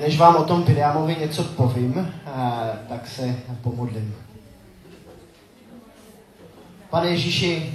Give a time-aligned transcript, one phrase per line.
[0.00, 2.30] Než vám o tom Biliamovi něco povím, eh,
[2.88, 4.16] tak se pomodlím.
[6.90, 7.74] Pane Ježíši,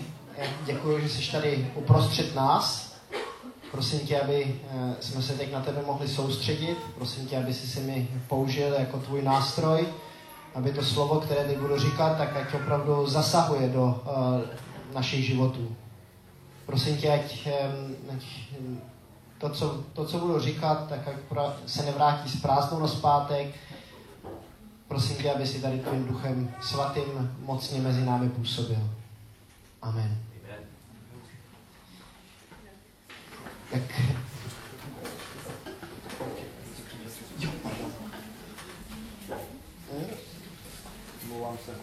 [0.65, 2.95] děkuji, že jsi tady uprostřed nás.
[3.71, 6.77] Prosím tě, aby eh, jsme se teď na tebe mohli soustředit.
[6.95, 9.87] Prosím tě, aby si si mi použil jako tvůj nástroj,
[10.55, 15.75] aby to slovo, které teď budu říkat, tak ať opravdu zasahuje do uh, našich životů.
[16.65, 17.47] Prosím tě, ať,
[18.15, 18.23] ať
[19.39, 21.15] to, co, to, co budu říkat, tak ať
[21.65, 23.55] se nevrátí s prázdnou zpátek.
[24.87, 28.89] Prosím tě, aby si tady tvým duchem svatým mocně mezi námi působil.
[29.81, 30.17] Amen.
[33.71, 33.81] Tak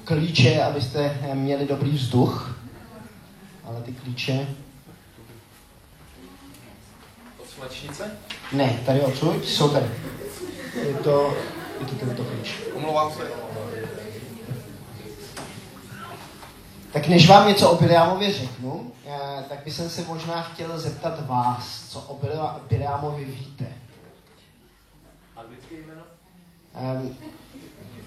[0.05, 2.59] klíče, abyste měli dobrý vzduch,
[3.65, 4.47] ale ty klíče
[7.59, 8.11] Slečnice?
[8.53, 9.87] Ne, tady odsud, jsou tady.
[10.87, 11.37] Je to,
[11.81, 12.55] je to tento klíč.
[12.75, 13.23] Omlouvám se.
[16.93, 21.89] Tak než vám něco o Biliamově řeknu, eh, tak bych se možná chtěl zeptat vás,
[21.89, 22.21] co o
[22.69, 23.67] Biliamovi víte.
[25.37, 26.03] Anglické jméno?
[26.75, 27.17] Um,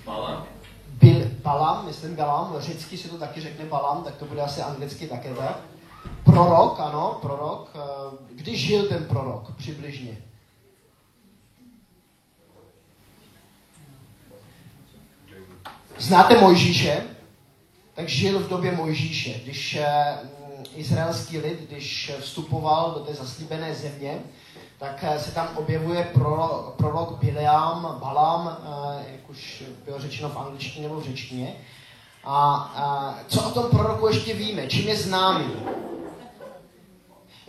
[0.06, 0.46] Balam?
[0.88, 5.08] Bil, Balam, myslím Balam, řecky se to taky řekne Balam, tak to bude asi anglicky
[5.08, 5.58] také tak.
[6.30, 7.70] Prorok, ano, prorok.
[7.76, 7.80] Eh,
[8.36, 10.18] kdy žil ten prorok přibližně?
[15.98, 17.04] Znáte Mojžíše?
[17.94, 19.40] Tak žil v době Mojžíše.
[19.44, 20.18] Když eh,
[20.76, 24.24] izraelský lid, když vstupoval do té zaslíbené země,
[24.78, 28.58] tak eh, se tam objevuje prorok, prorok Bileam, Balam,
[29.12, 31.56] jak už bylo řečeno v angličtině nebo v řečtině.
[32.24, 34.68] A, a co o tom proroku ještě víme?
[34.68, 35.54] Čím je známý?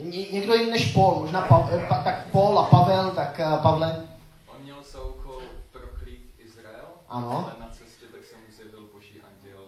[0.03, 4.07] Někdo jiný než Paul, možná pa, eh, pa, tak Paul a Pavel, tak uh, Pavle.
[4.57, 5.43] On měl za úkol
[5.73, 7.45] proklít Izrael, ano.
[7.45, 9.61] ale na cestě tak se mu zjevil boží anděl,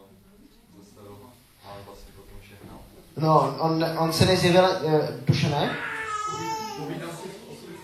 [0.79, 1.31] zastavil ho,
[1.65, 2.79] ale vlastně potom žehnal.
[3.17, 4.93] No, on, on se nezjevil, uh,
[5.27, 5.77] duše ne?
[6.79, 7.77] Povídal si s oslicí.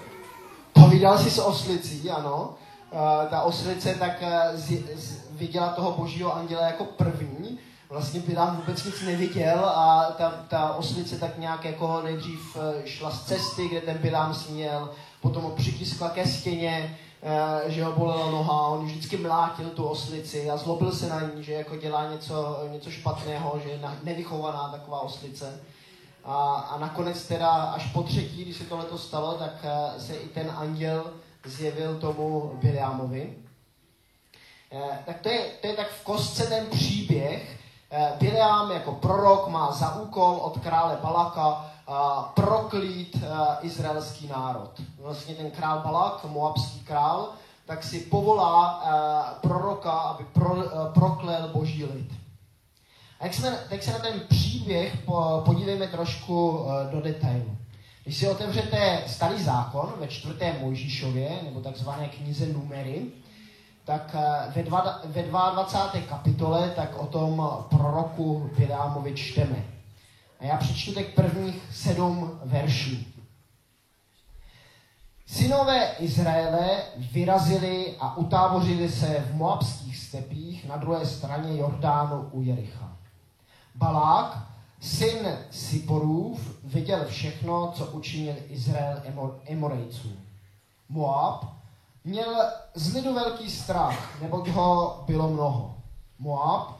[0.72, 2.54] Povídal si s oslicí, ano.
[2.90, 7.47] Uh, ta oslice tak uh, z, z, viděla toho božího anděla jako první
[7.90, 13.10] vlastně Pilám vůbec nic neviděl a ta, ta oslice tak nějak jako nejdřív eh, šla
[13.10, 14.90] z cesty, kde ten Pilám směl,
[15.20, 20.50] potom ho přitiskla ke stěně, eh, že ho bolela noha, on vždycky mlátil tu oslici
[20.50, 25.00] a zlobil se na ní, že jako dělá něco, něco špatného, že je nevychovaná taková
[25.00, 25.60] oslice.
[26.24, 30.28] A, a nakonec teda až po třetí, když se tohle stalo, tak eh, se i
[30.28, 31.12] ten anděl
[31.44, 33.36] zjevil tomu Biliamovi.
[35.06, 37.57] Tak to je, to je tak v kostce ten příběh,
[37.90, 41.92] Eh, Bileam jako prorok má za úkol od krále Balaka eh,
[42.34, 44.70] proklít eh, izraelský národ.
[45.00, 47.28] Vlastně ten král Balak, moabský král,
[47.66, 48.84] tak si povolá
[49.40, 50.56] proroka, aby pro,
[50.94, 52.12] proklel boží lid.
[53.20, 54.96] A jak se, tak se na ten příběh
[55.44, 57.56] podívejme trošku do detailu.
[58.04, 63.06] Když si otevřete starý zákon ve čtvrté Mojžíšově, nebo takzvané knize Numery,
[63.88, 66.00] tak eh, ve, dva, ve 22.
[66.08, 69.64] kapitole tak o tom proroku Bileámovi čteme.
[70.40, 72.96] A já přečtu teď prvních sedm veršů.
[75.26, 76.82] Synové Izraele
[77.12, 82.96] vyrazili a utábořili se v moabských stepích na druhé straně Jordánu u Jericha.
[83.74, 84.38] Balák,
[84.80, 89.02] syn Siporův, viděl všechno, co učinil Izrael
[89.46, 90.12] Emorejců.
[90.88, 91.57] Moab
[92.04, 92.42] měl
[92.74, 95.76] z lidu velký strach, neboť ho bylo mnoho.
[96.18, 96.76] Moab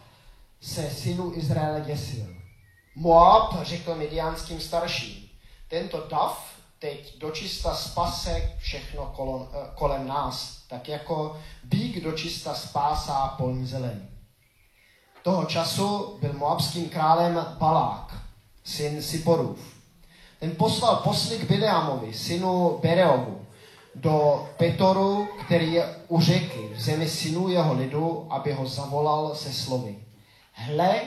[0.61, 2.27] se synu Izraele děsil.
[2.95, 5.29] Moab řekl midiánským starším,
[5.69, 13.29] tento dav teď dočista spase všechno kolem, eh, kolem nás, tak jako bík dočista spásá
[13.29, 14.01] polní zeleň.
[15.23, 18.15] Toho času byl moabským králem Balák,
[18.65, 19.75] syn Siporův.
[20.41, 23.47] Ten poslal posly k Bileamovi, synu Bereovu,
[24.01, 29.53] do Petoru, který je u řeky, v zemi synů jeho lidu, aby ho zavolal se
[29.53, 29.99] slovy.
[30.53, 31.01] Hle,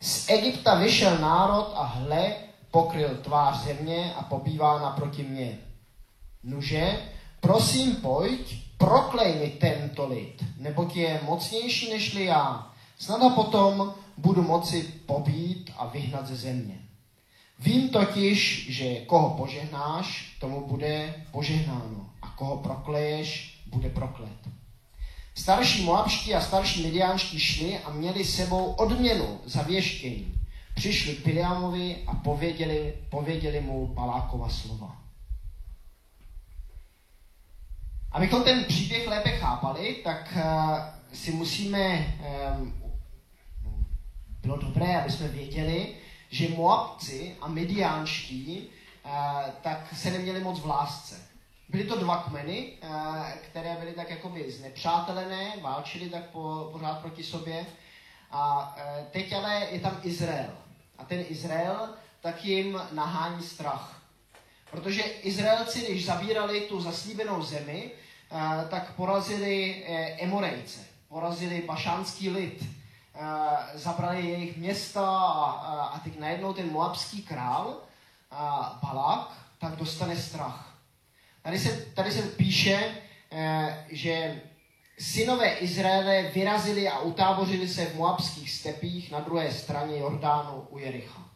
[0.00, 2.34] z Egypta vyšel národ a hle,
[2.70, 5.58] pokryl tvář země a pobývá naproti mě.
[6.44, 7.02] Nuže,
[7.40, 12.72] prosím pojď, proklej mi tento lid, neboť je mocnější nežli já.
[12.98, 16.78] Snad a potom budu moci pobít a vyhnat ze země.
[17.58, 22.01] Vím totiž, že koho požehnáš, tomu bude požehnáno
[22.36, 24.48] koho prokleješ, bude proklet.
[25.34, 30.34] Starší moabští a starší midiánští šli a měli sebou odměnu za věštění.
[30.74, 34.96] Přišli k Biliamovi a pověděli, pověděli mu Balákova slova.
[38.12, 40.78] Abychom ten příběh lépe chápali, tak uh,
[41.12, 42.14] si musíme,
[42.58, 42.74] um,
[44.42, 45.94] bylo dobré, aby jsme věděli,
[46.30, 48.68] že Moabci a Midiánští
[49.04, 49.10] uh,
[49.62, 51.31] tak se neměli moc v lásce.
[51.68, 57.24] Byly to dva kmeny, uh, které byly tak jakoby znepřátelené, válčili tak po, pořád proti
[57.24, 57.66] sobě.
[58.30, 60.52] A uh, teď ale je tam Izrael.
[60.98, 61.88] A ten Izrael
[62.20, 64.02] tak jim nahání strach.
[64.70, 72.64] Protože Izraelci, když zabírali tu zaslíbenou zemi, eh, tak porazili eh, Emorejce, porazili bašánský lid,
[73.14, 77.76] eh, zabrali jejich města a, teď najednou ten moabský král
[78.82, 80.71] Balák tak dostane strach.
[81.42, 82.94] Tady se, tady se píše,
[83.88, 84.40] že
[84.98, 91.30] synové Izraele vyrazili a utábořili se v moabských stepích na druhé straně Jordánu u Jericha.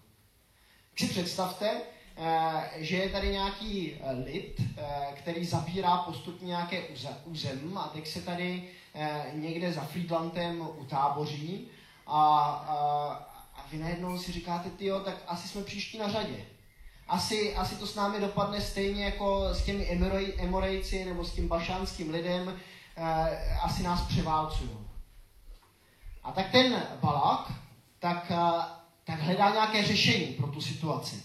[0.96, 1.80] Si představte,
[2.18, 6.82] Eh, že je tady nějaký eh, lid, eh, který zabírá postupně nějaké
[7.24, 8.68] územ a teď se tady
[9.32, 11.68] někde za Friedlandem utáboří
[12.06, 12.38] a,
[12.68, 12.76] a,
[13.54, 16.44] a vy najednou si říkáte, ty tak asi jsme příští na řadě.
[17.08, 20.00] Asi, asi to s námi dopadne stejně jako s těmi
[20.38, 22.60] Emorejci nebo s tím bašánským lidem,
[23.62, 24.70] asi nás převálcují.
[26.22, 27.52] A tak ten Balak
[27.98, 28.32] tak,
[29.04, 31.22] tak hledá nějaké řešení pro tu situaci.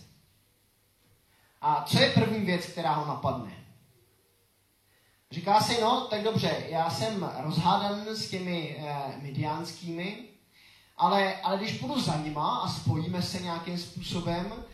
[1.62, 3.51] A co je první věc, která ho napadne?
[5.31, 10.18] Říká si, no, tak dobře, já jsem rozhádan s těmi eh, midiánskými,
[10.98, 14.70] ale, ale když půjdu za nima a spojíme se nějakým způsobem, eh,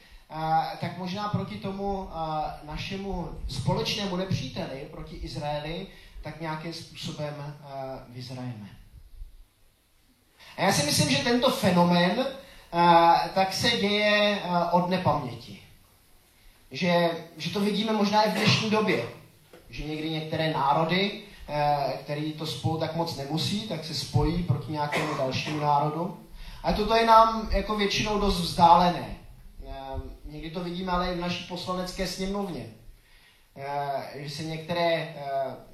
[0.81, 2.09] tak možná proti tomu
[2.63, 5.87] našemu společnému nepříteli, proti Izraeli,
[6.21, 7.55] tak nějakým způsobem
[8.09, 8.69] vyzrajeme.
[10.57, 12.25] A já si myslím, že tento fenomén
[13.33, 14.41] tak se děje
[14.71, 15.67] od nepaměti
[16.71, 19.09] že, že to vidíme možná i v dnešní době.
[19.69, 21.21] Že někdy některé národy,
[22.03, 26.17] který to spolu tak moc nemusí, tak se spojí proti nějakému dalšímu národu.
[26.63, 29.17] A toto je nám jako většinou dost vzdálené.
[30.27, 32.69] Eh, někdy to vidíme ale i v naší poslanecké sněmovně.
[33.55, 35.15] Eh, že se některé,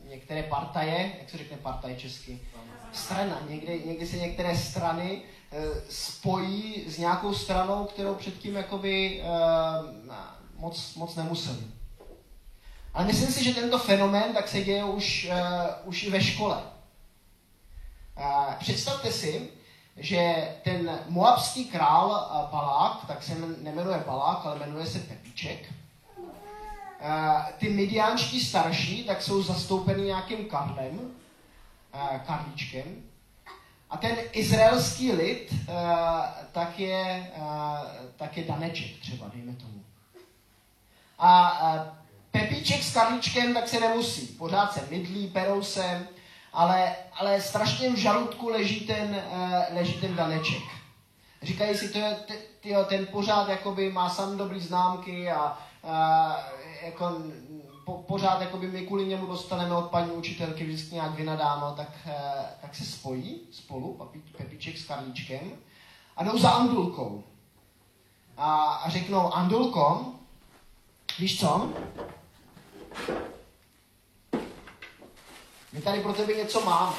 [0.10, 2.40] některé partaje, jak se řekne partaj česky?
[2.94, 3.42] Strana.
[3.50, 5.22] Někdy, někdy se některé strany
[5.90, 9.24] spojí s nějakou stranou, kterou předtím jakoby
[10.56, 11.60] moc, moc nemuseli.
[12.94, 15.30] Ale myslím si, že tento fenomén tak se děje už,
[15.84, 16.64] už i ve škole.
[18.60, 19.50] Představte si,
[19.98, 25.74] že ten moabský král uh, Balák, tak se nemenuje Balák, ale jmenuje se Pepíček.
[26.18, 33.04] Uh, ty midiánští starší tak jsou zastoupeni nějakým Karlem, uh, Karlíčkem.
[33.90, 35.54] A ten izraelský lid
[36.52, 37.32] tak, je,
[38.16, 39.84] tak je Daneček třeba, dejme tomu.
[41.20, 41.98] A, a
[42.32, 44.28] Pepíček s Karlíčkem tak se nemusí.
[44.28, 46.08] Pořád se mydlí, perou se,
[46.54, 50.64] ale, ale strašně v žaludku leží ten, uh, leží ten daneček.
[51.42, 52.18] Říkají si, je,
[52.60, 55.92] tyjo, ten pořád jakoby má sam dobrý známky a uh,
[56.84, 57.12] jako,
[57.86, 62.12] po, pořád jakoby my kvůli němu dostaneme od paní učitelky vždycky nějak vynadáno, tak, uh,
[62.62, 65.52] tak se spojí spolu, Pepíček s Karlíčkem,
[66.18, 67.24] a jdou za Andulkou.
[68.38, 70.14] A, a řeknou, Andulko,
[71.20, 71.70] Víš co?
[75.74, 76.96] My tady pro tebe něco máme.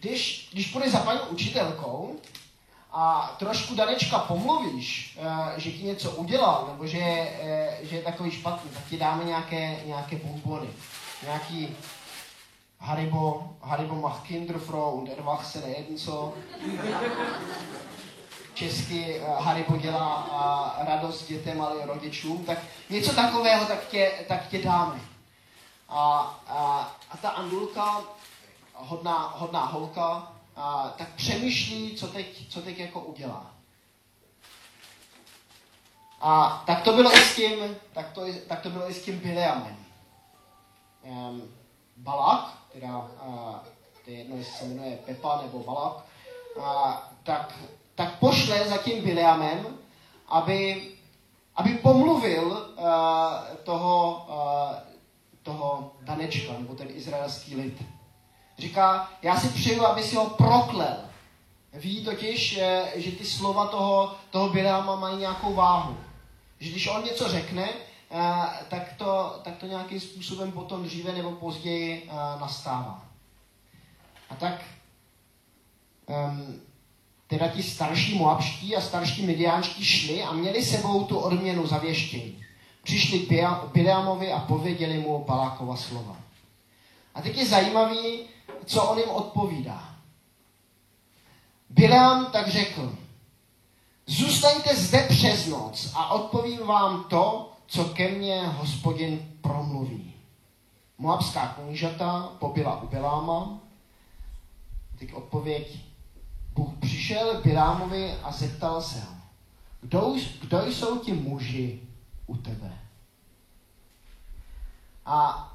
[0.00, 2.20] Když, když půjdeš za paní učitelkou
[2.92, 8.30] a trošku Danečka pomluvíš, eh, že ti něco udělal, nebo že, eh, že je takový
[8.30, 10.68] špatný, tak ti dáme nějaké, nějaké bonbony.
[11.22, 11.76] Nějaký
[12.80, 16.34] Haribo, Haribo macht Kinder Frau und Erwachsene co
[18.54, 22.58] česky uh, Haribo dělá radost dětem, ale rodičům, tak
[22.90, 25.15] něco takového tak tě, tak tě dáme.
[25.88, 28.02] A, a, a ta Andulka,
[28.74, 33.50] hodná, hodná holka, a, tak přemýšlí, co teď, co teď jako udělá.
[36.20, 39.18] A tak to bylo i s tím, tak to, tak to bylo i s tím
[39.18, 39.76] Bileamem.
[41.02, 41.42] Um,
[41.96, 43.56] Balak, teda, uh,
[44.04, 46.04] to je jedno, jestli se jmenuje Pepa nebo Balak,
[46.56, 47.54] uh, tak
[47.96, 49.78] tak pošle za tím Bileamem,
[50.28, 50.88] aby,
[51.56, 52.86] aby pomluvil uh,
[53.64, 54.95] toho, uh,
[55.46, 57.84] toho Danečka, nebo ten izraelský lid.
[58.58, 60.96] Říká, já si přeju, aby si ho proklel.
[61.72, 62.60] Ví totiž,
[62.94, 65.96] že ty slova toho, toho Bileama mají nějakou váhu.
[66.60, 71.32] Že když on něco řekne, uh, tak, to, tak to nějakým způsobem potom dříve nebo
[71.32, 73.04] později uh, nastává.
[74.30, 74.64] A tak
[76.06, 76.60] um,
[77.26, 82.45] teda ti starší moabští a starší mediánští šli a měli sebou tu odměnu za věštění.
[82.86, 86.16] Přišli k Bileamovi a pověděli mu Balákova slova.
[87.14, 88.20] A teď je zajímavý,
[88.64, 89.94] co on jim odpovídá.
[91.70, 92.94] Bileam tak řekl,
[94.06, 100.14] zůstaňte zde přes noc a odpovím vám to, co ke mně hospodin promluví.
[100.98, 103.58] Moabská knížata pobila u Biláma.
[104.98, 105.78] Teď odpověď.
[106.54, 109.16] Bůh přišel k Bilámovi a zeptal se ho,
[109.80, 111.85] kdo, kdo jsou ti muži
[112.26, 112.78] u tebe?
[115.06, 115.48] A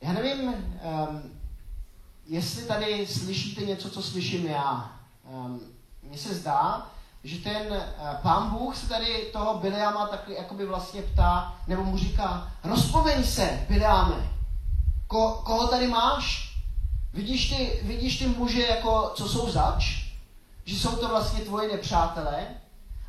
[0.00, 1.22] já nevím, um,
[2.26, 4.92] jestli tady slyšíte něco, co slyším já.
[5.24, 5.60] Um,
[6.02, 6.90] Mně se zdá,
[7.24, 11.98] že ten uh, pán Bůh se tady toho Biliama taky jakoby vlastně ptá, nebo mu
[11.98, 14.34] říká, rozpomeň se, Biliame,
[15.06, 16.54] Ko, koho tady máš?
[17.12, 19.84] Vidíš ty, vidíš ty muže, jako, co jsou zač?
[20.64, 22.46] Že jsou to vlastně tvoje nepřátelé?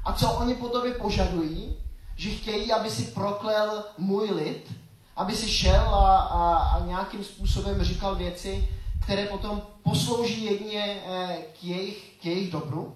[0.03, 1.75] A co oni po tobě požadují?
[2.15, 4.71] Že chtějí, aby si proklel můj lid?
[5.15, 8.69] Aby si šel a, a, a nějakým způsobem říkal věci,
[9.03, 12.95] které potom poslouží jedině eh, k jejich, k jejich dobru?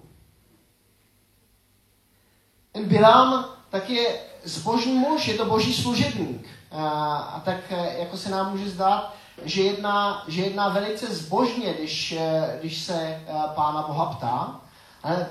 [2.72, 6.46] Ten Bilam tak je zbožný muž, je to boží služebník.
[6.72, 12.12] A tak e, jako se nám může zdát, že jedná, že jedná velice zbožně, když,
[12.12, 13.22] e, když se
[13.54, 14.60] pána Boha ptá.
[15.02, 15.26] Ale,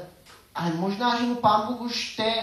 [0.60, 2.34] ale možná, že mu pán Bůh už té,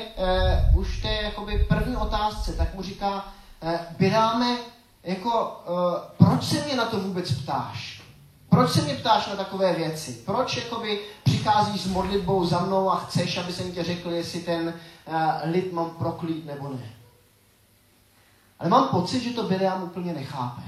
[0.76, 3.25] už té jakoby první otázce, tak mu říká,
[3.99, 4.56] Biráme,
[5.04, 5.62] jako,
[6.18, 8.02] proč se mě na to vůbec ptáš?
[8.49, 10.12] Proč se mě ptáš na takové věci?
[10.26, 14.75] Proč jakoby přicházíš s modlitbou za mnou a chceš, aby jsem tě řekl, jestli ten
[15.06, 15.14] uh,
[15.50, 16.96] lid mám proklít nebo ne?
[18.58, 20.62] Ale mám pocit, že to Bileam úplně nechápe.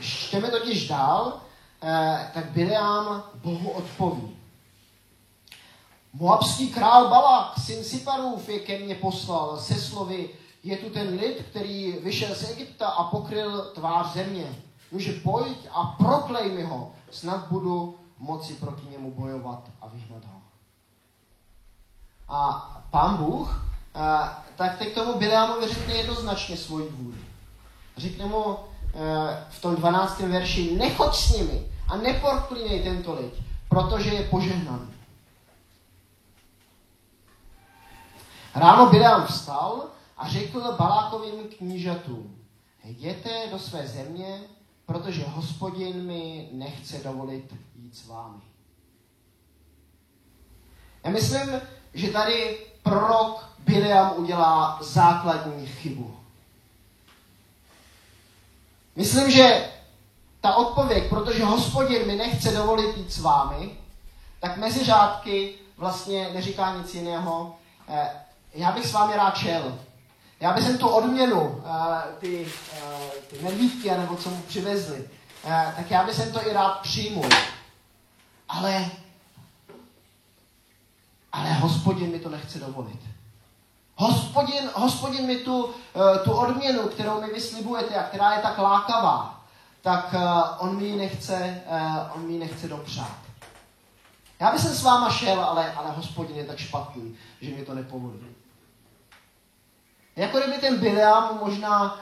[0.00, 1.40] Čteme totiž dál,
[1.82, 4.37] eh, tak Bileam Bohu odpoví.
[6.12, 10.30] Moabský král Balak, syn Siparův, je ke mně poslal se slovy,
[10.64, 14.62] je tu ten lid, který vyšel z Egypta a pokryl tvář země.
[14.92, 20.40] Může pojď a proklej mi ho, snad budu moci proti němu bojovat a vyhnat ho.
[22.28, 23.68] A pán Bůh
[24.56, 27.16] tak teď tomu Bileamovi řekne jednoznačně svoji vůli.
[27.96, 28.56] Řekne mu e,
[29.50, 30.20] v tom 12.
[30.20, 33.34] verši, nechoď s nimi a neporklínej tento lid,
[33.68, 34.97] protože je požehnaný.
[38.58, 39.84] Ráno Bileam vstal
[40.16, 42.44] a řekl Balákovým knížatům,
[42.84, 44.40] jděte do své země,
[44.86, 48.42] protože hospodin mi nechce dovolit jít s vámi.
[51.04, 51.60] Já myslím,
[51.94, 56.16] že tady prorok Biliam udělá základní chybu.
[58.96, 59.70] Myslím, že
[60.40, 63.76] ta odpověď, protože hospodin mi nechce dovolit jít s vámi,
[64.40, 67.56] tak mezi řádky vlastně neříká nic jiného.
[68.54, 69.78] Eh, já bych s vámi rád šel.
[70.40, 75.08] Já bych tu odměnu, eh, ty, eh, ty medvídky, nebo co mu přivezli,
[75.76, 77.28] tak já bych to i rád přijmul.
[78.48, 78.90] Ale,
[81.32, 83.00] ale hospodin mi to nechce dovolit.
[84.00, 89.44] Hospodin, hospodin mi tu, eh, tu odměnu, kterou mi vyslibujete a která je tak lákavá,
[89.82, 90.18] tak eh,
[90.58, 93.18] on mi ji nechce, eh, on mi nechce dopřát.
[94.40, 98.18] Já bych s váma šel, ale, ale hospodin je tak špatný, že mi to nepovolí.
[100.18, 102.00] Jako kdyby ten Bileam možná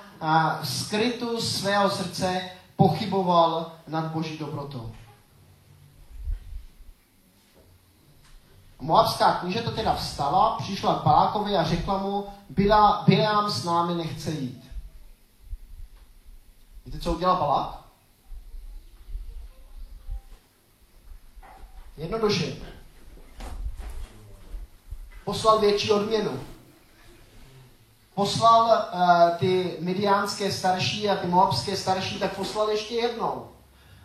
[0.63, 4.95] v skrytu svého srdce pochyboval nad boží dobrotou.
[8.81, 14.31] Moabská knížata teda vstala, přišla k Balákovi a řekla mu, Bila, Bileam s námi nechce
[14.31, 14.71] jít.
[16.87, 17.81] Víte, co udělal Balák?
[21.97, 22.57] Jednoduše.
[25.25, 26.56] Poslal větší odměnu.
[28.17, 33.49] Poslal uh, ty midiánské starší a ty moabské starší, tak poslal ještě jednou.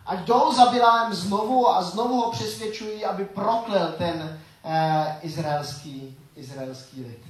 [0.06, 7.02] Ať jdou za Biláem znovu a znovu ho přesvědčují, aby proklel ten, eh, izraelský, izraelský
[7.02, 7.22] lid.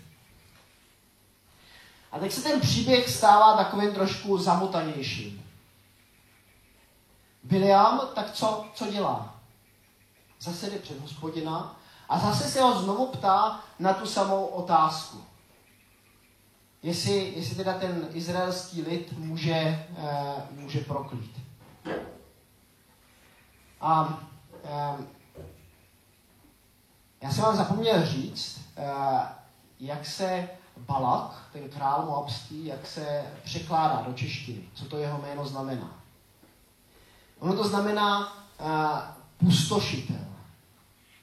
[2.12, 5.44] A teď se ten příběh stává takovým trošku zamotanějším.
[7.42, 9.34] Biliam, tak co, co dělá?
[10.40, 11.76] Zase jde před hospodina
[12.08, 15.31] a zase se ho znovu ptá na tu samou otázku.
[16.82, 21.40] Jestli, jestli teda ten izraelský lid může, eh, může proklít.
[23.80, 24.20] A
[24.64, 25.04] eh,
[27.20, 28.90] já jsem vám zapomněl říct, eh,
[29.80, 35.46] jak se Balak, ten král Moabský, jak se překládá do češtiny, co to jeho jméno
[35.46, 36.02] znamená.
[37.38, 38.36] Ono to znamená
[39.38, 40.26] pustošitel.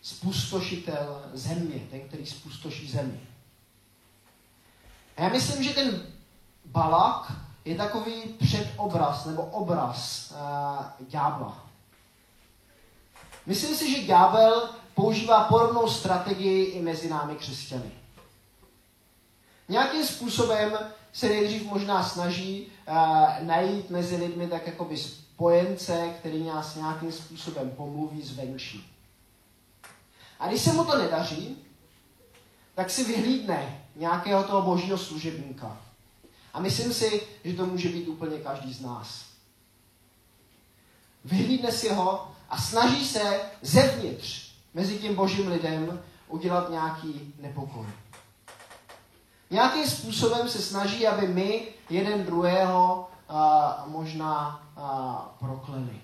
[0.02, 3.29] Spustošitel země, ten, který spustoší zemi.
[5.20, 6.02] A já myslím, že ten
[6.66, 7.32] Balak
[7.66, 11.68] je takový předobraz nebo obraz uh, ďábla.
[13.46, 17.92] Myslím si, že ďábel používá podobnou strategii i mezi námi křesťany.
[19.70, 20.78] Nějakým způsobem
[21.14, 22.96] se nejdřív možná snaží uh,
[23.48, 28.94] najít mezi lidmi tak jakoby spojence, který nás nějakým způsobem pomluví zvenčí.
[30.40, 31.58] A když se mu to nedaří,
[32.76, 35.78] tak si vyhlídne nějakého toho božího služebníka.
[36.54, 39.26] A myslím si, že to může být úplně každý z nás.
[41.26, 47.86] Vyhlídne si ho a snaží se zevnitř mezi tím božím lidem udělat nějaký nepokoj.
[49.50, 56.02] Nějakým způsobem se snaží, aby my jeden druhého uh, možná uh, prokleli.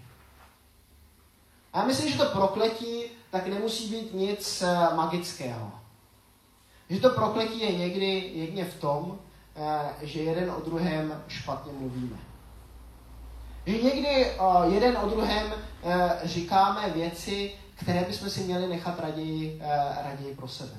[1.74, 5.85] A já myslím, že to prokletí tak nemusí být nic uh, magického.
[6.90, 9.18] Že to prokletí je někdy jedně v tom, uh,
[10.02, 12.18] že jeden o druhém špatně mluvíme.
[13.66, 15.92] Že někdy uh, jeden o druhém uh,
[16.24, 19.62] říkáme věci, které bychom si měli nechat raději,
[20.04, 20.78] raději pro sebe.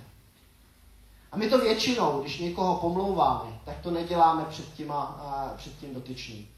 [1.32, 5.20] A my to většinou, když někoho pomlouváme, tak to neděláme před, těma,
[5.56, 6.48] před tím dotyčným.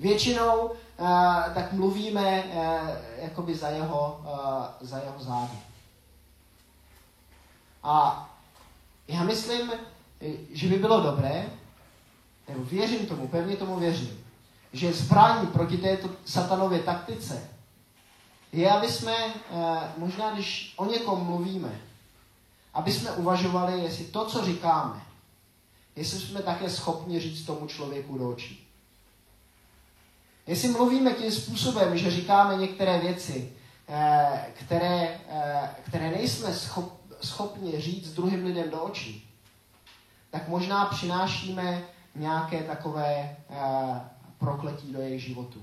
[0.00, 0.70] Většinou
[1.54, 2.44] tak mluvíme
[3.18, 4.20] jakoby za jeho,
[4.80, 5.58] za jeho zády.
[7.82, 8.28] A
[9.08, 9.72] já myslím,
[10.50, 11.46] že by bylo dobré,
[12.48, 14.24] nebo věřím tomu, pevně tomu věřím,
[14.72, 17.48] že zbraní proti této satanově taktice
[18.52, 19.16] je, aby jsme,
[19.98, 21.80] možná když o někom mluvíme,
[22.74, 25.02] aby jsme uvažovali, jestli to, co říkáme,
[25.96, 28.68] jestli jsme také schopni říct tomu člověku do očí.
[30.46, 33.52] Jestli mluvíme tím způsobem, že říkáme některé věci,
[33.88, 36.54] eh, které, eh, které nejsme
[37.20, 39.30] schopni říct druhým lidem do očí,
[40.30, 41.82] tak možná přinášíme
[42.14, 44.00] nějaké takové eh,
[44.38, 45.62] prokletí do jejich životu.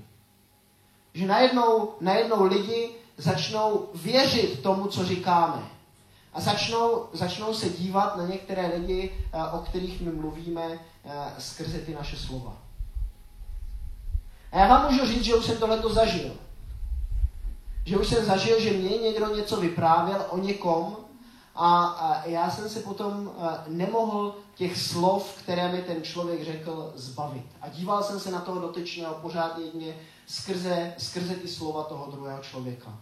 [1.14, 5.62] Že najednou, najednou lidi začnou věřit tomu, co říkáme.
[6.32, 10.78] A začnou, začnou se dívat na některé lidi, o kterých my mluvíme
[11.38, 12.56] skrze ty naše slova.
[14.52, 16.36] A já vám můžu říct, že už jsem tohleto zažil.
[17.84, 20.96] Že už jsem zažil, že mě někdo něco vyprávěl o někom
[21.64, 27.46] a, já jsem se potom a, nemohl těch slov, které mi ten člověk řekl, zbavit.
[27.60, 32.42] A díval jsem se na toho dotyčného pořád jedně skrze, skrze ty slova toho druhého
[32.42, 32.98] člověka.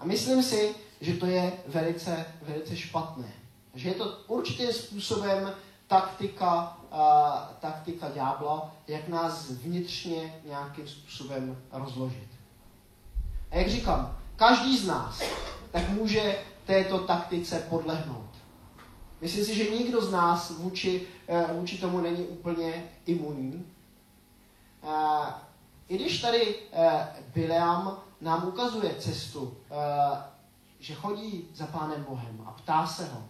[0.00, 3.32] A myslím si, že to je velice, velice špatné.
[3.74, 5.52] Že je to určitým způsobem
[5.86, 12.28] taktika, uh, taktika ďábla, jak nás vnitřně nějakým způsobem rozložit.
[13.50, 15.22] A jak říkám, každý z nás
[15.70, 18.30] tak může této taktice podlehnout.
[19.20, 23.66] Myslím si, že nikdo z nás vůči, uh, vůči tomu není úplně imunní.
[24.82, 25.26] Uh,
[25.88, 26.92] I když tady uh,
[27.34, 29.56] Bileam nám ukazuje cestu,
[30.80, 33.22] že chodí za Pánem Bohem a ptá se ho,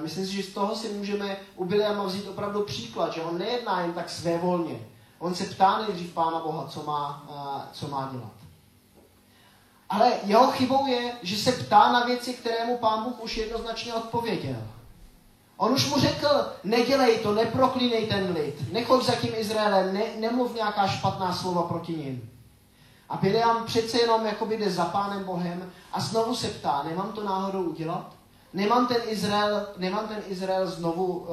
[0.00, 3.80] Myslím si, že z toho si můžeme u Biliama vzít opravdu příklad, že on nejedná
[3.80, 4.80] jen tak svévolně.
[5.18, 7.24] On se ptá nejdřív Pána Boha, co má,
[7.72, 8.41] co má dělat.
[9.92, 13.94] Ale jeho chybou je, že se ptá na věci, které mu Pán Bůh už jednoznačně
[13.94, 14.56] odpověděl.
[15.56, 16.28] On už mu řekl,
[16.64, 21.92] nedělej to, neproklínej ten lid, nechoď za tím Izraelem, ne, nemluv nějaká špatná slova proti
[21.92, 22.30] ním.
[23.08, 27.24] A Biliam přece jenom jakoby jde za Pánem Bohem a znovu se ptá, nemám to
[27.24, 28.12] náhodou udělat?
[28.52, 31.28] Nemám ten Izrael, nemám ten Izrael znovu, uh,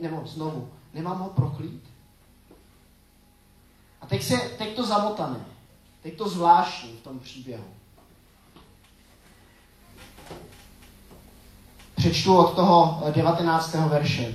[0.00, 1.84] nebo znovu, nemám ho proklít?
[4.00, 5.44] A teď, se, teď to zamotané,
[6.02, 7.64] teď to zvláštní v tom příběhu.
[11.96, 13.74] Přečtu od toho 19.
[13.74, 14.34] verše.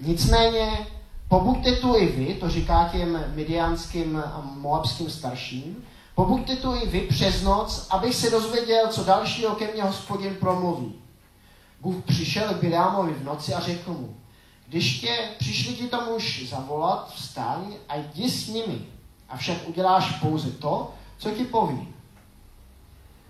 [0.00, 0.86] Nicméně,
[1.28, 7.00] pobuďte tu i vy, to říká těm midianským a moabským starším, pobuďte tu i vy
[7.00, 10.94] přes noc, abych se dozvěděl, co dalšího ke mně hospodin promluví.
[11.80, 14.16] Bůh přišel k Bileámovi v noci a řekl mu,
[14.68, 18.78] když tě přišli ti to muž zavolat, vstaň a jdi s nimi.
[19.28, 21.88] Avšak uděláš pouze to, co ti poví.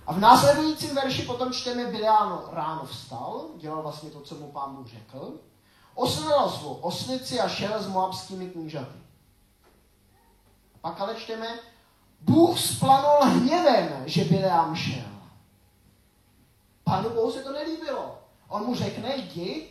[0.06, 4.76] A v následujícím verši potom čteme, Bileán ráno vstal, dělal vlastně to, co mu pán
[4.76, 5.32] Bůh řekl,
[5.94, 8.98] osnul svou osnici a šel s moabskými knížaty.
[10.80, 11.46] Pak ale čteme,
[12.20, 15.16] Bůh splanul hněvem, že Bileám šel.
[16.84, 18.18] Pánu Bohu se to nelíbilo.
[18.48, 19.68] On mu řekne, jdi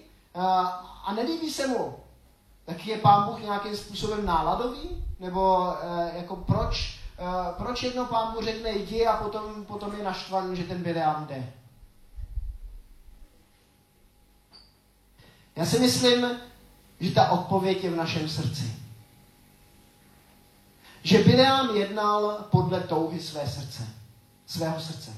[1.05, 1.95] a nelíbí se mu.
[2.65, 5.05] Tak je pán Bůh nějakým způsobem náladový?
[5.19, 6.94] Nebo e, jako proč,
[7.57, 11.53] proč jedno pán Bůh řekne jdi a potom, potom je naštvaný, že ten Bileam jde?
[15.55, 16.39] Já si myslím,
[16.99, 18.75] že ta odpověď je v našem srdci.
[21.03, 23.87] Že Bileam jednal podle touhy své srdce,
[24.45, 25.11] svého srdce.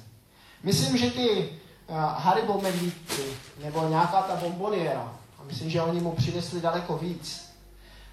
[0.63, 3.23] Myslím, že ty uh, Haribo medvídky,
[3.63, 7.53] nebo nějaká ta bomboniera, a myslím, že oni mu přinesli daleko víc,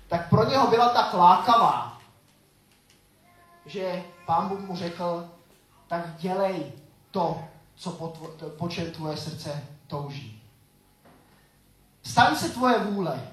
[0.08, 1.93] tak pro něho byla tak lákavá,
[3.66, 5.28] že pán Bůh mu řekl,
[5.88, 6.72] tak dělej
[7.10, 10.42] to, co po, tvo, po čem tvoje srdce touží.
[12.02, 13.30] Staň se tvoje vůle.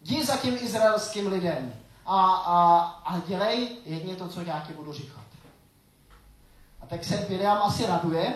[0.00, 1.72] Jdi za tím izraelským lidem
[2.06, 5.24] a, a, a dělej jedně to, co já ti budu říkat.
[6.80, 8.34] A tak se Miriam asi raduje,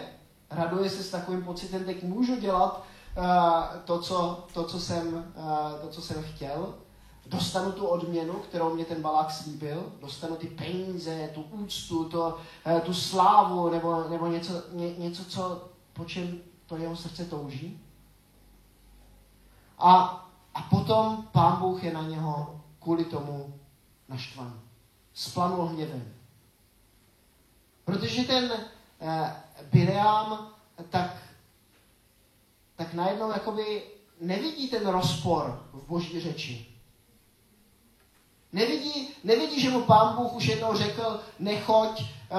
[0.51, 2.85] raduje se s takovým pocitem, tak můžu dělat
[3.17, 3.25] uh,
[3.85, 6.75] to, co, to, co jsem, uh, to, co jsem chtěl,
[7.33, 12.81] dostanu tu odměnu, kterou mě ten balák slíbil, dostanu ty peníze, tu úctu, to, uh,
[12.81, 17.81] tu slávu, nebo, nebo něco, ně, něco, co, po čem to jeho srdce touží.
[19.79, 19.93] A,
[20.55, 23.55] a potom pán Bůh je na něho kvůli tomu
[24.09, 24.61] naštvaný.
[25.15, 26.15] Splanul hněvem.
[27.85, 28.53] Protože ten
[29.01, 29.37] eh,
[29.73, 30.49] Bileam
[30.91, 31.17] tak,
[32.77, 33.83] tak najednou jakoby
[34.21, 36.72] nevidí ten rozpor v boží řeči.
[38.53, 42.39] Nevidí, nevidí, že mu pán Bůh už jednou řekl, nechoď uh,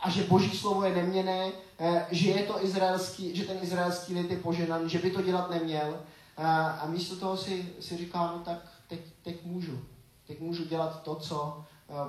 [0.00, 4.30] a že boží slovo je neměné, uh, že je to izraelský, že ten izraelský lid
[4.30, 5.88] je poženan, že by to dělat neměl.
[5.88, 9.80] Uh, a místo toho si, si říká, no tak teď, teď můžu.
[10.26, 11.64] Teď můžu dělat to, co,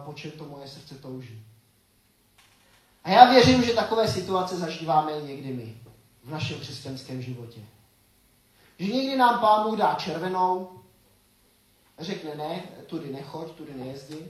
[0.06, 1.46] po čem to moje srdce touží.
[3.04, 5.78] A já věřím, že takové situace zažíváme i někdy my
[6.24, 7.62] v našem křesťanském životě.
[8.80, 10.81] Že někdy nám Pán Bůh dá červenou,
[12.04, 14.28] řekne ne, tudy nechoď, tudy nejezdi.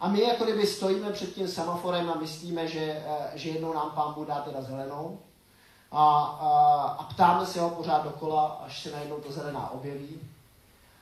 [0.00, 3.90] A my jako kdyby stojíme před tím semaforem a myslíme, že, eh, že jednou nám
[3.90, 5.18] Pán Bůh dá teda zelenou.
[5.92, 6.50] A, a,
[6.98, 10.20] a ptáme se ho pořád dokola, až se najednou to zelená objeví.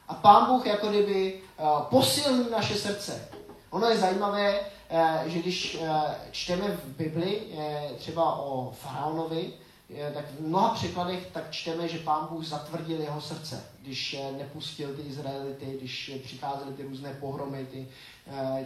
[0.09, 3.29] A Pán Bůh jako kdyby uh, posilní naše srdce.
[3.71, 9.53] Ono je zajímavé, Eh, že když eh, čteme v Bibli eh, třeba o faraonovi,
[10.15, 15.03] tak v mnoha překladech tak čteme, že pán Bůh zatvrdil jeho srdce, když nepustil ty
[15.03, 17.89] Izraelity, když přicházely ty různé pohromy, ty,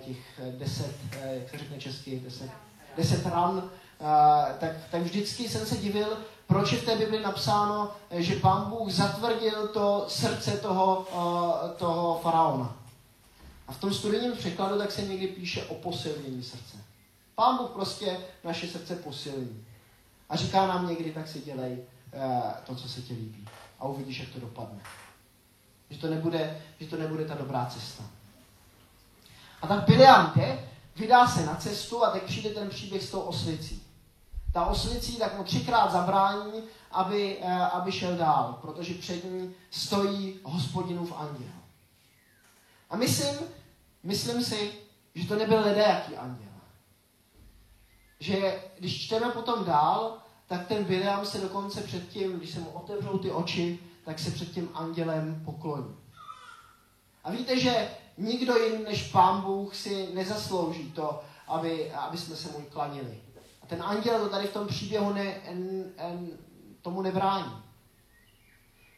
[0.04, 0.94] těch deset,
[1.32, 2.50] jak se řekne česky, deset,
[2.96, 3.70] deset ran,
[4.58, 8.92] tak, tak vždycky jsem se divil, proč je v té Bibli napsáno, že pán Bůh
[8.92, 11.06] zatvrdil to srdce toho,
[11.76, 12.76] toho faraona.
[13.68, 16.76] A v tom studijním překladu tak se někdy píše o posilnění srdce.
[17.34, 19.64] Pán Bůh prostě naše srdce posilní.
[20.32, 23.48] A říká nám někdy, tak si dělej uh, to, co se ti líbí.
[23.78, 24.80] A uvidíš, jak to dopadne.
[25.90, 28.04] Že to nebude, že to nebude ta dobrá cesta.
[29.62, 33.20] A tak Biliam jde, vydá se na cestu a teď přijde ten příběh s tou
[33.20, 33.82] oslicí.
[34.52, 40.40] Ta oslicí tak mu třikrát zabrání, aby, uh, aby šel dál, protože před ní stojí
[40.42, 41.52] hospodinův anděl.
[42.90, 43.38] A myslím,
[44.02, 44.72] myslím si,
[45.14, 46.51] že to nebyl ledajaký anděl.
[48.22, 52.70] Že když čteme potom dál, tak ten Biliam se dokonce před tím, když se mu
[52.70, 55.96] otevřou ty oči, tak se před tím andělem pokloní.
[57.24, 62.58] A víte, že nikdo jiný než Pán Bůh si nezaslouží to, aby, aby jsme se
[62.58, 63.20] mu klanili.
[63.62, 66.30] A ten anděl to tady v tom příběhu ne, en, en,
[66.82, 67.52] tomu nebrání.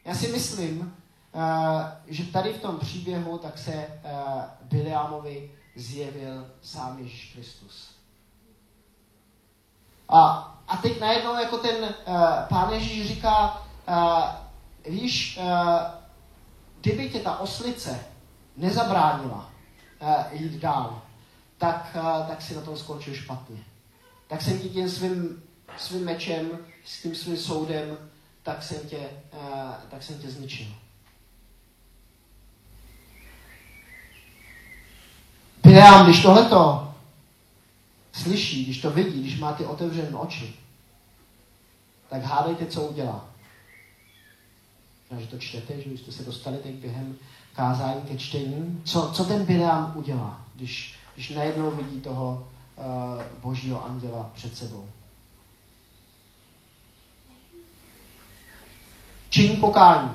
[0.04, 0.94] Já si myslím,
[1.36, 7.93] Eh, že tady v tom příběhu tak se uh, Biliamovi zjevil sám Ježíš Kristus.
[10.08, 12.16] A, a teď najednou jako ten uh,
[12.48, 14.24] pán Ježíš říká, uh,
[14.92, 15.80] víš, uh,
[16.80, 18.00] kdyby tě ta oslice
[18.56, 19.50] nezabránila
[20.02, 21.02] uh, jít dál,
[21.58, 23.64] tak, uh, tak si na tom skončil špatně.
[24.28, 25.42] Tak jsem ti tím svým,
[25.76, 27.98] svým mečem, s tím svým soudem,
[28.42, 30.66] tak jsem tě, uh, tak jsem tě zničil.
[35.62, 36.83] Bileam, když tohleto
[38.14, 40.54] slyší, když to vidí, když má ty otevřené oči,
[42.08, 43.26] tak hádejte, co udělá.
[45.18, 47.16] že to čtete, že jste se dostali teď během
[47.52, 48.82] kázání ke čtení.
[48.84, 54.88] Co, co ten Bileam udělá, když, když najednou vidí toho uh, božího anděla před sebou?
[59.28, 60.10] Činí pokání.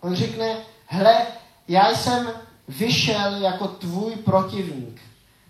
[0.00, 1.26] On řekne, hle,
[1.68, 2.30] já jsem
[2.68, 5.00] vyšel jako tvůj protivník.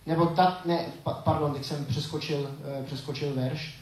[0.06, 0.86] Nebo tak, ne,
[1.24, 3.78] pardon, teď jsem přeskočil, uh, přeskočil verš.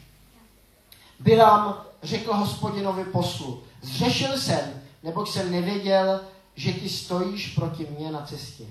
[1.19, 6.21] Bilam řekl hospodinovi poslu, zřešil jsem, neboť jsem nevěděl,
[6.55, 8.63] že ty stojíš proti mně na cestě.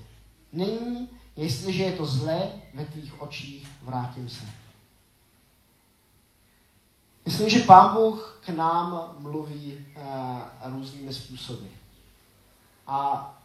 [0.53, 4.45] Nyní, jestliže je to zlé ve tvých očích, vrátím se.
[7.27, 11.67] Myslím, že Pán Bůh k nám mluví uh, různými způsoby.
[12.87, 13.40] A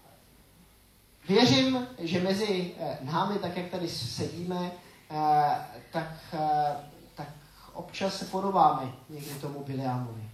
[1.28, 4.72] věřím, že mezi eh, námi, tak jak tady sedíme,
[5.12, 5.58] eh,
[5.92, 6.76] tak, eh,
[7.16, 7.28] tak
[7.74, 10.30] občas se podobáme někdy tomu Biliamovi.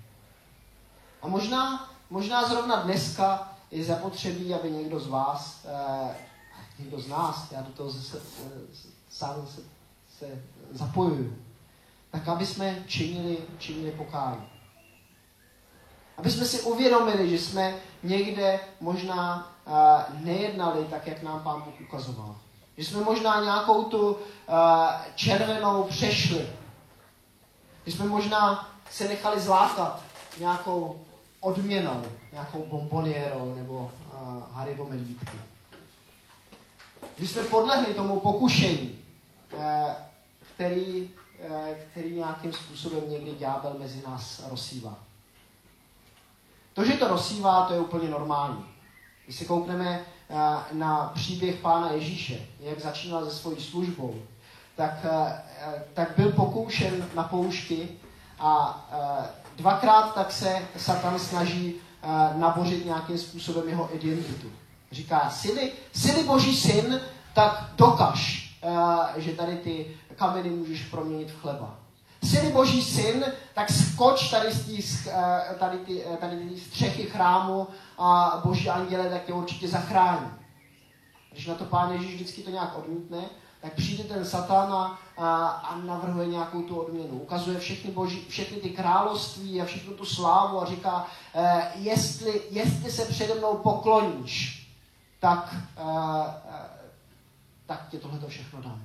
[1.22, 5.66] A možná, možná zrovna dneska je zapotřebí, aby někdo z vás,
[6.80, 8.22] někdo z nás, já do toho se,
[9.10, 9.62] sám se,
[10.20, 11.36] se zapojuju,
[12.12, 14.52] tak aby jsme činili, činili pokání.
[16.22, 19.52] Aby jsme si uvědomili, že jsme někde možná
[20.20, 22.36] nejednali tak, jak nám Pán Bůh ukazoval.
[22.78, 24.18] Že jsme možná nějakou tu
[25.16, 26.50] červenou přešli.
[27.86, 30.02] Že jsme možná se nechali zlákat
[30.40, 31.00] nějakou
[31.40, 35.38] odměnou, nějakou bombonierou nebo uh, Haribo medvídky.
[37.18, 39.00] Že jsme podlehli tomu pokušení,
[39.54, 39.62] uh,
[40.56, 41.10] který,
[41.50, 45.11] uh, který nějakým způsobem někdy ďábel mezi nás rozsívá.
[46.82, 48.66] To, že to rozsívá, to je úplně normální.
[49.26, 50.36] Když se koukneme eh,
[50.72, 54.16] na příběh Pána Ježíše, jak začínal se svojí službou,
[54.76, 55.44] tak, eh,
[55.94, 57.90] tak byl pokoušen na poušti
[58.40, 59.26] a eh,
[59.58, 61.76] dvakrát tak se Satan snaží
[62.36, 64.48] nabořit nějakým způsobem jeho identitu.
[64.92, 67.02] Říká, jsi jsi boží syn,
[67.34, 68.52] tak dokaž,
[69.18, 71.81] že tady ty kameny můžeš proměnit v chleba
[72.24, 77.04] jsi boží syn, tak skoč tady z tý, eh, tady, ty, eh, tady ty střechy
[77.04, 80.32] chrámu a boží anděle tak tě určitě zachrání.
[81.32, 83.22] Když na to pán Ježíš vždycky to nějak odmítne,
[83.62, 87.20] tak přijde ten satan a, a, a navrhuje nějakou tu odměnu.
[87.20, 92.92] Ukazuje všechny, boží, všechny ty království a všechnu tu slávu a říká, eh, jestli, jestli
[92.92, 94.68] se přede mnou pokloníš,
[95.20, 95.84] tak, eh,
[96.50, 96.70] eh,
[97.66, 98.82] tak tě tohle všechno dám.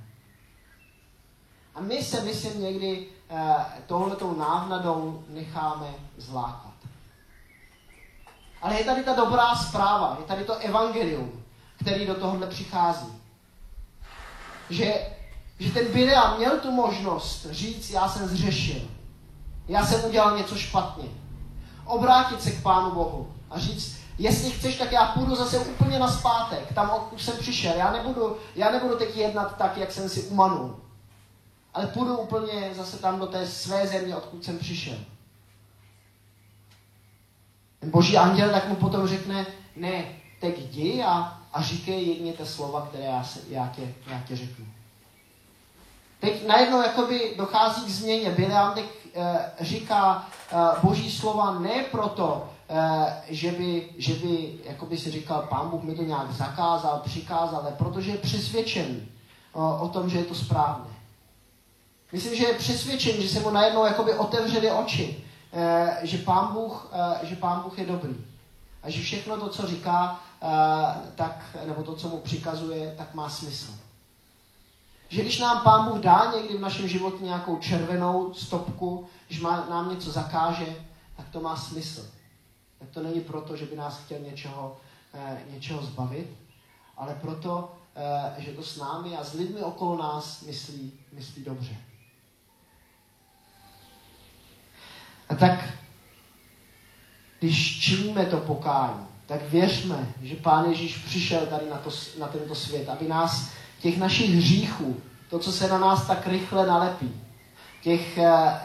[1.74, 5.86] A my se, myslím, někdy eh, tohletou návnadou necháme
[6.18, 6.72] zlákat.
[8.62, 11.44] Ale je tady ta dobrá zpráva, je tady to evangelium,
[11.78, 13.06] který do tohohle přichází.
[14.70, 14.94] Že,
[15.58, 18.80] že ten Bileam měl tu možnost říct, já jsem zřešil.
[19.68, 21.08] Já jsem udělal něco špatně.
[21.84, 26.08] Obrátit se k Pánu Bohu a říct, jestli chceš, tak já půjdu zase úplně na
[26.08, 27.72] zpátek, tam, odkud jsem přišel.
[27.76, 30.76] Já nebudu, já nebudu teď jednat tak, jak jsem si umanul
[31.76, 34.96] ale půjdu úplně zase tam do té své země, odkud jsem přišel.
[37.80, 40.04] Ten boží anděl tak mu potom řekne, ne,
[40.40, 44.36] teď jdi a, a říkej jedně ty slova, které já, se, já, tě, já tě
[44.36, 44.66] řeknu.
[46.20, 48.30] Teď najednou jakoby dochází k změně.
[48.30, 48.84] Bileam teď
[49.14, 55.46] e, říká e, boží slova ne proto, e, že by, že by jakoby si říkal,
[55.48, 59.00] pán Bůh mi to nějak zakázal, přikázal, ale protože je přesvědčen
[59.52, 60.95] o, o tom, že je to správné.
[62.12, 66.90] Myslím, že je přesvědčen, že se mu najednou jakoby otevřely oči, eh, že pán, Bůh,
[66.92, 68.16] eh, že pán Bůh je dobrý.
[68.82, 70.46] A že všechno to, co říká, eh,
[71.14, 73.72] tak, nebo to, co mu přikazuje, tak má smysl.
[75.08, 79.66] Že když nám pán Bůh dá někdy v našem životě nějakou červenou stopku, když má,
[79.70, 80.76] nám něco zakáže,
[81.16, 82.06] tak to má smysl.
[82.78, 84.76] Tak to není proto, že by nás chtěl něčeho,
[85.50, 86.36] něčeho zbavit,
[86.96, 87.72] ale proto,
[88.38, 91.76] že to s námi a s lidmi okolo nás myslí, myslí dobře.
[95.28, 95.64] A tak,
[97.38, 102.54] když činíme to pokání, tak věřme, že Pán Ježíš přišel tady na, to, na tento
[102.54, 104.96] svět, aby nás těch našich hříchů,
[105.30, 107.22] to, co se na nás tak rychle nalepí,
[107.82, 108.60] těch, eh,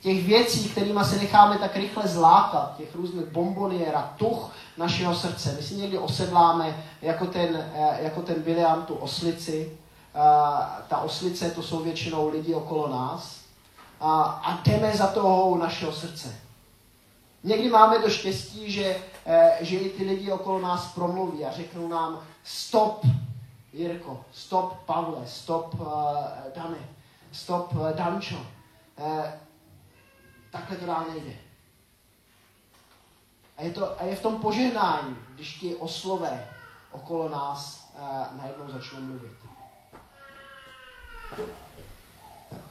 [0.00, 5.54] těch věcí, kterými se necháme tak rychle zlákat, těch různých bombonier a tuch našeho srdce.
[5.56, 9.78] My si někdy osedláme jako ten, eh, jako ten Biliam tu oslici.
[10.14, 13.43] Eh, ta oslice to jsou většinou lidi okolo nás
[14.00, 16.40] a, a jdeme za toho našeho srdce.
[17.44, 21.88] Někdy máme to štěstí, že, eh, že i ty lidi okolo nás promluví a řeknou
[21.88, 23.06] nám stop,
[23.72, 25.86] Jirko, stop, Pavle, stop, uh,
[26.54, 26.78] Dane,
[27.32, 28.36] stop, uh, Dančo.
[28.96, 29.24] Uh,
[30.50, 31.36] takhle to dál nejde.
[33.56, 36.48] A je, to, a je v tom požehnání, když ti oslové
[36.92, 39.36] okolo nás uh, najednou začnou mluvit.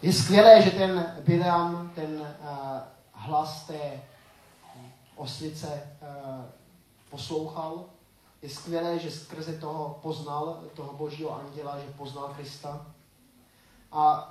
[0.04, 2.48] Je skvělé, že ten Bileam, ten uh,
[3.12, 4.02] hlas té
[5.16, 6.46] oslice uh,
[7.10, 7.86] poslouchal.
[8.42, 12.86] Je skvělé, že skrze toho poznal, toho božího anděla, že poznal Krista.
[13.92, 14.30] A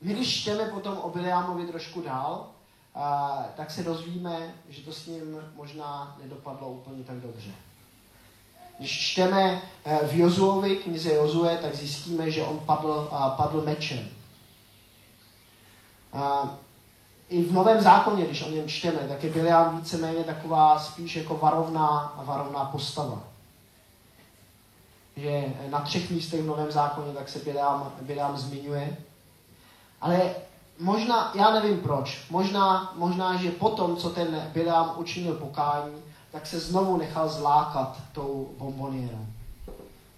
[0.00, 2.46] my, když čteme potom o Bileamovi trošku dál,
[2.96, 3.02] uh,
[3.56, 7.50] tak se dozvíme, že to s ním možná nedopadlo úplně tak dobře.
[8.78, 9.62] Když čteme
[10.06, 14.17] v Jozuovi, knize Jozue, tak zjistíme, že on padl, padl mečem.
[16.12, 16.48] A
[17.28, 21.36] i v Novém zákoně, když o něm čteme, tak je Biliam víceméně taková spíš jako
[21.36, 23.18] varovná, varovná postava.
[25.16, 28.96] Že na třech místech v Novém zákoně tak se Biliam, Biliam zmiňuje.
[30.00, 30.34] Ale
[30.78, 35.94] možná, já nevím proč, možná, možná, že potom, co ten Biliam učinil pokání,
[36.32, 39.26] tak se znovu nechal zlákat tou bombonierou.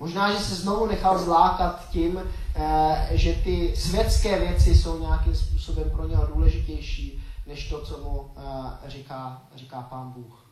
[0.00, 2.20] Možná, že se znovu nechal zlákat tím,
[3.10, 8.90] že ty světské věci jsou nějakým způsobem pro něho důležitější, než to, co mu eh,
[8.90, 10.46] říká, říká pán Bůh.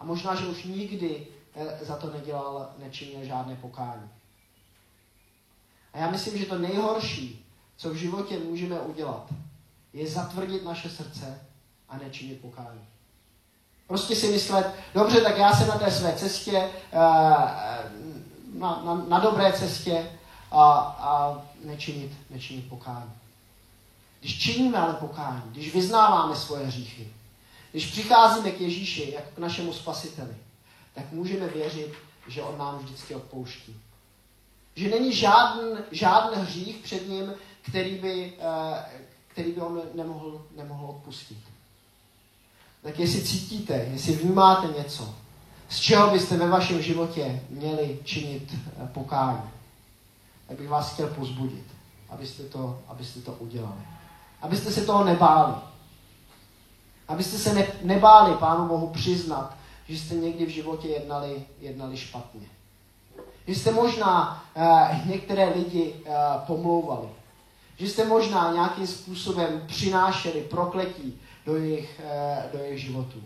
[0.00, 4.10] A možná, že už nikdy eh, za to nedělal, nečinil žádné pokání.
[5.92, 7.46] A já myslím, že to nejhorší,
[7.76, 9.32] co v životě můžeme udělat,
[9.92, 11.40] je zatvrdit naše srdce
[11.88, 12.80] a nečinit pokání.
[13.86, 16.98] Prostě si myslet, dobře, tak já jsem na té své cestě, eh,
[18.54, 20.10] na, na, na dobré cestě
[20.54, 23.12] a, a nečinit, nečinit pokání.
[24.20, 27.08] Když činíme ale pokání, když vyznáváme svoje hříchy,
[27.70, 30.36] když přicházíme k Ježíši jako k našemu spasiteli,
[30.94, 31.92] tak můžeme věřit,
[32.28, 33.76] že on nám vždycky odpouští.
[34.76, 38.84] Že není žádný, žádný hřích před ním, který by, eh,
[39.28, 41.38] který by on nemohl, nemohl odpustit
[42.84, 45.14] tak jestli cítíte, jestli vnímáte něco,
[45.68, 49.42] z čeho byste ve vašem životě měli činit eh, pokání,
[50.48, 51.64] tak bych vás chtěl pozbudit,
[52.10, 53.80] abyste to, abyste to udělali.
[54.42, 55.54] Abyste se toho nebáli.
[57.08, 59.56] Abyste se ne, nebáli Pánu Bohu přiznat,
[59.88, 62.46] že jste někdy v životě jednali, jednali špatně.
[63.46, 66.14] Že jste možná uh, některé lidi uh,
[66.46, 67.08] pomlouvali.
[67.76, 73.22] Že jste možná nějakým způsobem přinášeli prokletí do jejich, eh, do jejich životů.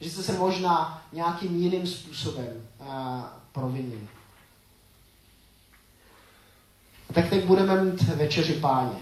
[0.00, 2.84] Že jste se možná nějakým jiným způsobem eh,
[3.52, 4.08] provinili.
[7.18, 8.98] Tak teď budeme mít večeři páně.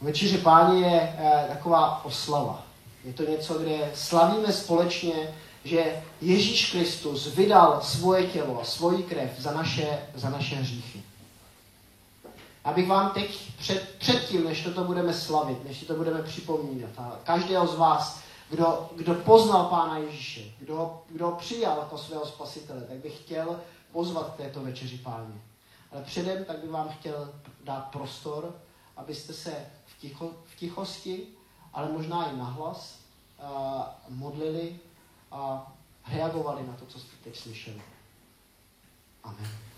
[0.00, 2.62] Večeři páně je eh, taková oslava.
[3.04, 9.30] Je to něco, kde slavíme společně, že Ježíš Kristus vydal svoje tělo a svoji krev
[9.38, 11.02] za naše, za naše hříchy
[12.64, 17.18] abych vám teď před, předtím, než toto budeme slavit, než si to budeme připomínat, a
[17.24, 18.20] každého z vás,
[18.50, 23.60] kdo, kdo poznal Pána Ježíše, kdo, kdo přijal jako svého spasitele, tak bych chtěl
[23.92, 25.51] pozvat k této večeři Páně.
[25.92, 28.60] Ale předem tak bych vám chtěl dát prostor,
[28.96, 31.26] abyste se v, ticho, v tichosti,
[31.72, 32.98] ale možná i nahlas
[33.38, 34.80] uh, modlili
[35.30, 35.72] a
[36.08, 37.82] reagovali na to, co jste teď slyšeli.
[39.24, 39.71] Amen.